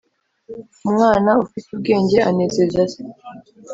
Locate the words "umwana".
0.87-1.31